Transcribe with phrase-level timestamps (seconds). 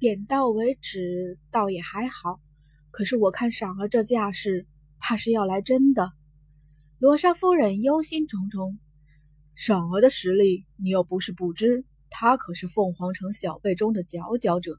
[0.00, 2.40] 点到为止倒也还好，
[2.90, 4.66] 可是我看赏儿这架势，
[4.98, 6.10] 怕是要来真的。
[6.98, 8.78] 罗莎夫人忧心忡忡。
[9.56, 14.78] 赏儿的实力，你又不是不知，他可是凤凰城小辈中的佼佼者。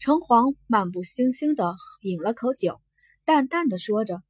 [0.00, 2.80] 城隍漫不经心地饮了口酒，
[3.24, 4.20] 淡淡的说着：“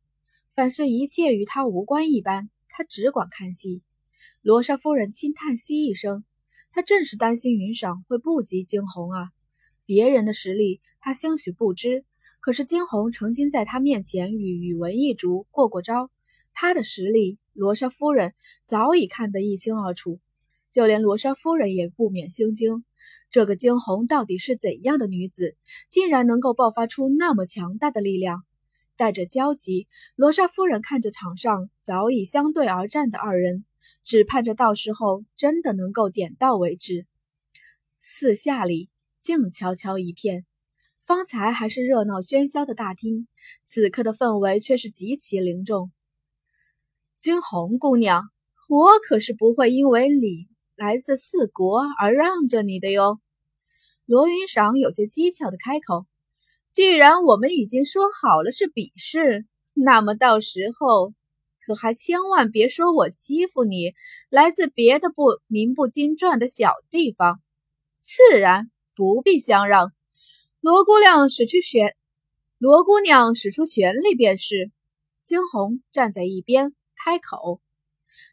[0.54, 3.82] 凡是一切与他无关一般，他只管看戏。”
[4.44, 6.24] 罗莎夫人轻叹息一声，
[6.72, 9.30] 她正是担心云赏会不及惊鸿啊。
[9.90, 12.04] 别人的实力，他兴许不知，
[12.38, 16.12] 可是惊鸿曾经在他面前与宇文一族过过招，
[16.52, 17.40] 他的实力。
[17.54, 20.20] 罗莎夫人早已看得一清二楚，
[20.70, 22.84] 就连罗莎夫人也不免心惊：
[23.32, 25.56] 这个惊鸿到底是怎样的女子，
[25.88, 28.44] 竟然能够爆发出那么强大的力量？
[28.96, 33.64] 带着焦急，罗莎夫人看着场上早已相对而战的二人，
[34.04, 37.08] 只盼着到时候真的能够点到为止。
[37.98, 38.88] 四下里
[39.20, 40.46] 静悄悄一片，
[41.02, 43.28] 方才还是热闹喧嚣的大厅，
[43.62, 45.90] 此刻的氛围却是极其凝重。
[47.18, 48.24] 惊鸿姑娘，
[48.68, 53.20] 我可是不会因为你来自四国而让着你的哟。
[54.06, 56.06] 罗云赏有些讥诮的开口
[56.72, 61.12] ：“既然我们已经说好了是比试，那么到时候
[61.64, 63.92] 可还千万别说我欺负你
[64.30, 67.40] 来自别的不名不经传的小地方。
[67.98, 69.94] 自然不必相让。
[70.60, 71.96] 罗姑娘使出全，
[72.58, 74.70] 罗姑娘使出全力便是。”
[75.24, 76.74] 惊鸿站在一边。
[77.02, 77.62] 开口，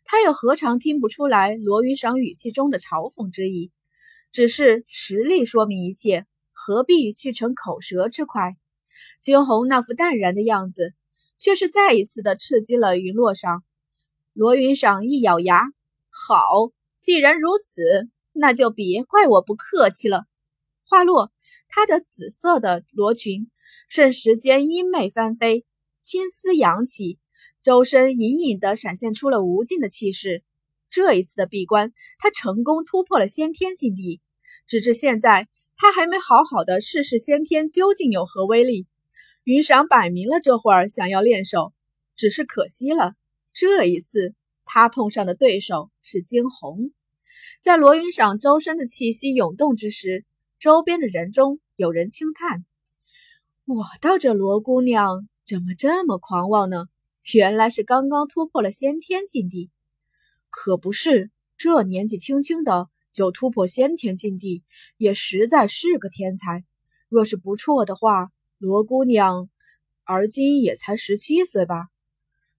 [0.03, 3.71] 他又何尝听不出来罗云赏语气中的嘲讽之意？
[4.33, 8.57] 只是实力说明一切，何必去逞口舌之快？
[9.21, 10.93] 惊鸿那副淡然的样子，
[11.37, 13.61] 却是再一次的刺激了云落裳。
[14.33, 15.63] 罗云赏一咬牙
[16.11, 20.25] ：“好，既然如此，那就别怪我不客气了。”
[20.89, 21.31] 话落，
[21.67, 23.51] 她的紫色的罗裙
[23.89, 25.65] 瞬时间衣袂翻飞，
[26.01, 27.19] 青丝扬起。
[27.61, 30.43] 周身隐隐地闪现出了无尽的气势。
[30.89, 34.21] 这一次的闭关，他成功突破了先天境地。
[34.65, 38.87] 直至现在，他还没好好的试试先天究竟有何威力。
[39.43, 41.73] 云裳摆明了这会儿想要练手，
[42.15, 43.15] 只是可惜了，
[43.51, 46.91] 这一次他碰上的对手是惊鸿。
[47.61, 50.25] 在罗云赏周身的气息涌动之时，
[50.59, 52.65] 周边的人中有人轻叹
[53.65, 56.85] ：“我道这罗姑娘怎么这么狂妄呢？”
[57.33, 59.69] 原来是刚刚突破了先天境地，
[60.49, 64.63] 可不是这年纪轻轻的就突破先天境地，
[64.95, 66.63] 也实在是个天才。
[67.09, 69.49] 若是不错的话，罗姑娘
[70.05, 71.89] 而今也才十七岁吧？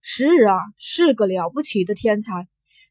[0.03, 2.47] 是啊，是个了不起的天才，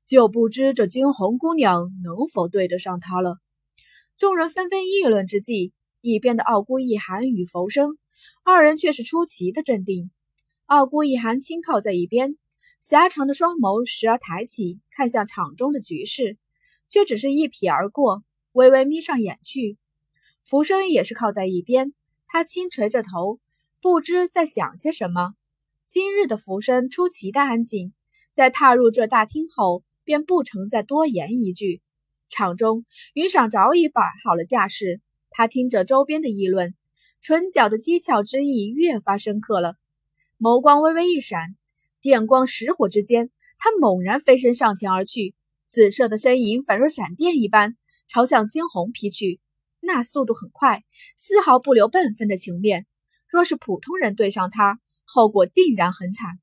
[0.06, 3.38] 就不知这惊鸿姑娘能否对得上她了。
[4.18, 8.00] 众人纷纷议论之际，一边的傲孤一寒与浮生
[8.44, 10.10] 二人却是出奇的镇定。
[10.66, 12.36] 傲孤一寒轻靠在一边，
[12.82, 16.40] 狭长的双眸时而抬起，看向场中的局势，
[16.90, 18.24] 却只是一瞥而过，
[18.54, 19.78] 微微眯上眼去。
[20.44, 21.94] 浮生也是靠在一边，
[22.26, 23.40] 他轻垂着头，
[23.84, 25.36] 不知在想些什么。
[25.86, 27.94] 今日的浮生出奇的安静，
[28.34, 31.84] 在踏入这大厅后，便不曾再多言一句。
[32.30, 36.76] 场中，云裳早已摆好了架势，他听着周边的议论，
[37.22, 39.76] 唇角的讥诮之意越发深刻了。
[40.40, 41.56] 眸光微微一闪，
[42.02, 45.34] 电光石火之间，他猛然飞身上前而去，
[45.66, 47.76] 紫色的身影反若闪电一般
[48.08, 49.40] 朝向惊鸿劈去。
[49.80, 50.84] 那速度很快，
[51.16, 52.86] 丝毫不留半分的情面。
[53.30, 56.40] 若是普通人对上他，后果定然很惨。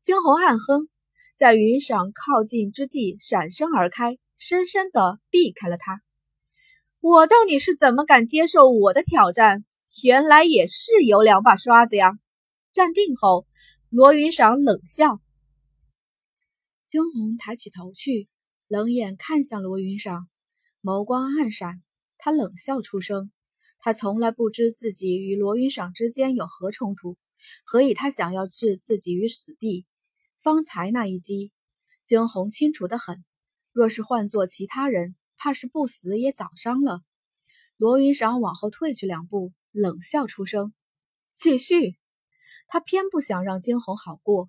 [0.00, 0.88] 惊鸿暗哼，
[1.36, 6.02] 在云裳靠近之际闪身而开，深深的避开了他。
[7.00, 9.64] 我到底是怎么敢接受我的挑战？
[10.02, 12.18] 原来也是有两把刷子呀！
[12.72, 13.46] 站定后，
[13.90, 15.20] 罗云赏冷笑。
[16.88, 18.28] 惊鸿抬起头去，
[18.66, 20.28] 冷眼看向罗云赏，
[20.82, 21.82] 眸光暗闪。
[22.18, 23.30] 他冷笑出声。
[23.78, 27.18] 他从来不知自己与罗云赏之间有何冲突，
[27.64, 29.86] 何以他想要置自己于死地？
[30.42, 31.52] 方才那一击，
[32.04, 33.24] 惊鸿清楚的很。
[33.74, 37.00] 若是换做其他人，怕是不死也早伤了。
[37.76, 40.72] 罗云裳往后退去两步，冷笑出声
[41.34, 41.96] ：“继续。”
[42.68, 44.48] 他偏不想让惊鸿好过，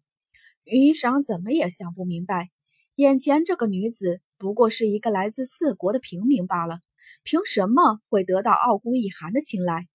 [0.63, 2.51] 云裳怎么也想不明白，
[2.93, 6.77] 眼前这个女子不过是一个来自四国的平民罢了，
[7.23, 9.87] 凭什么会得到傲孤一寒的青睐？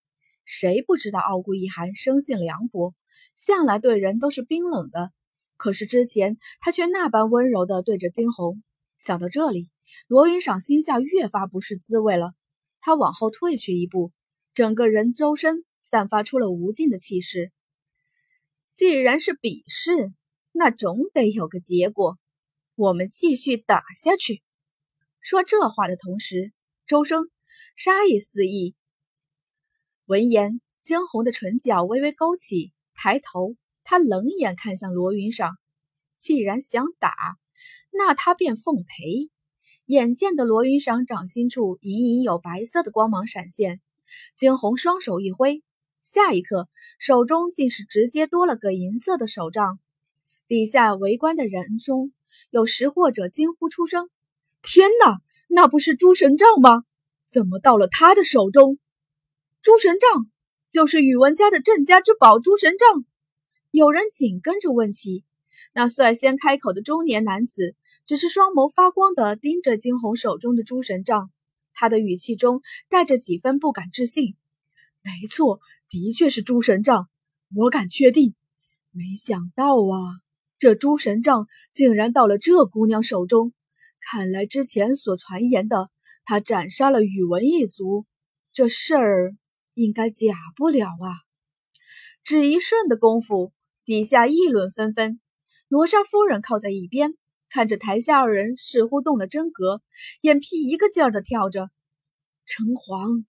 [0.44, 2.97] 谁不知道傲孤一寒生性凉薄，
[3.37, 5.12] 向来对人都是冰冷的，
[5.56, 8.61] 可是之前他却那般温柔地对着惊鸿。
[9.00, 9.70] 想到这里，
[10.06, 12.35] 罗云赏心下越发不是滋味了，
[12.81, 14.12] 他往后退去一步，
[14.52, 17.50] 整个人周身散发出了无尽的气势。
[18.70, 20.12] 既然是比试，
[20.52, 22.19] 那总得有个结果。
[22.75, 24.43] 我们继续打下去。
[25.20, 26.52] 说这话的同时，
[26.87, 27.31] 周生
[27.76, 28.75] 杀意四溢。
[30.05, 35.52] 闻言，惊鸿的唇角微微勾起，抬头，他冷眼看向罗云裳。
[36.14, 37.14] 既然想打，
[37.91, 39.31] 那他便奉陪。
[39.87, 43.81] 眼见的罗云裳掌心处隐隐有白色的光芒闪现，
[44.37, 45.62] 惊鸿双手一挥，
[46.03, 46.69] 下一刻
[46.99, 49.79] 手中竟是直接多了个银色的手杖。
[50.47, 52.12] 底下围观的人中。
[52.51, 54.09] 有识货者惊呼出声
[54.62, 55.19] ：“天哪，
[55.49, 56.85] 那不是诸神杖吗？
[57.29, 58.79] 怎么到了他的手中？
[59.62, 60.31] 诸神杖
[60.71, 63.05] 就是宇文家的镇家之宝，诸神杖。”
[63.73, 65.25] 有人紧跟着问起。
[65.73, 71.31] 那率先开口的中年男子只是双眸发光的盯着惊鸿手中的诸神杖，
[71.75, 74.37] 他的语气中带着几分不敢置信
[75.03, 77.09] ：“没错，的确是诸神杖，
[77.55, 78.35] 我敢确定。
[78.91, 80.19] 没想到啊！”
[80.59, 83.53] 这诸神杖竟然到了这姑娘手中，
[84.01, 85.89] 看来之前所传言的
[86.25, 88.07] 她斩杀了宇文一族，
[88.53, 89.37] 这事儿
[89.75, 91.15] 应该假不了啊！
[92.25, 93.53] 只一瞬的功夫，
[93.85, 95.20] 底下议论纷纷。
[95.71, 97.15] 罗莎夫人靠在一边，
[97.49, 99.81] 看着台下二人似乎动了真格，
[100.21, 101.71] 眼皮一个劲儿的跳着。
[102.45, 103.25] 城隍，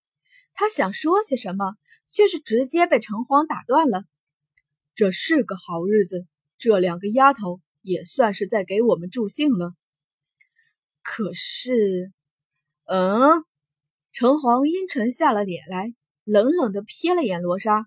[0.55, 1.75] 他想说些什么，
[2.09, 4.05] 却是直接被城隍打断了。
[4.95, 6.25] 这是个好日子。
[6.57, 9.73] 这两个丫头也算是在给我们助兴了。
[11.03, 12.11] 可是，
[12.85, 13.45] 嗯，
[14.11, 15.93] 城隍阴沉下了脸来，
[16.23, 17.85] 冷冷的瞥了眼罗莎。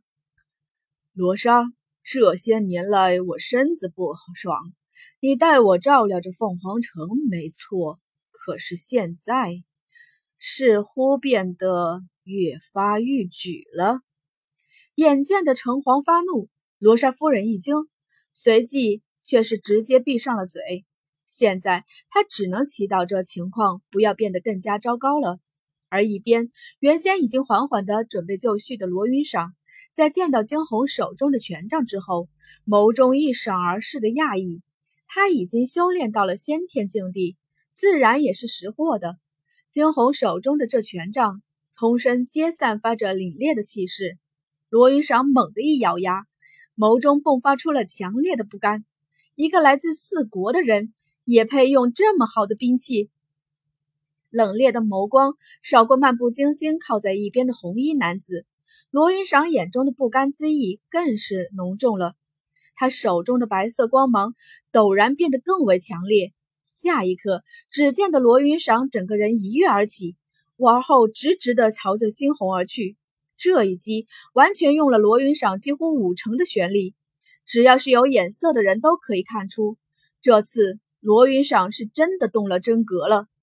[1.13, 1.65] 罗莎，
[2.05, 4.75] 这些年来我身子不爽，
[5.21, 7.99] 你代我照料着凤凰城没错，
[8.31, 9.65] 可是现在
[10.39, 14.01] 似乎变得越发愈举了。
[14.95, 17.75] 眼见的城隍发怒，罗莎夫人一惊。
[18.37, 20.85] 随即却是直接闭上了嘴。
[21.25, 25.39] 现在她只能祈祷这情况不要变得更加糟糕了。
[25.89, 29.53] 而一边原先已经缓缓的准备就绪的罗云裳，
[29.93, 32.29] 在见到惊鸿手中的权杖之后，
[32.67, 34.63] 眸中一闪而逝的讶异。
[35.07, 37.37] 他已经修炼到了先天境地，
[37.73, 39.17] 自然也是识货的。
[39.71, 41.43] 惊鸿手中的这权杖，
[41.77, 44.19] 通身皆散发着凛冽的气势。
[44.69, 46.27] 罗云裳猛地一咬牙。
[46.77, 48.85] 眸中迸发出了强烈的不甘，
[49.37, 50.93] 一个来自四国的人
[51.23, 53.11] 也配用这么好的兵器？
[54.29, 58.45] 冷冽的眸光扫过漫不经心靠在一边的红衣男子，
[58.95, 62.15] 罗云裳眼中的不甘之意更是浓重了。
[62.77, 64.37] 他手中的白色光芒
[64.71, 66.33] 陡然变得更为强烈，
[66.63, 67.43] 下一刻，
[67.73, 70.15] 只见得罗云裳整个人一跃而起，
[70.55, 72.97] 往后直直的朝着惊鸿而去。
[73.37, 76.95] 这一击完全用了罗云裳几乎五成的全力，
[77.45, 79.77] 只要是有眼色的人都可以看出，
[80.23, 83.27] 这次罗云裳是真的动了真格了。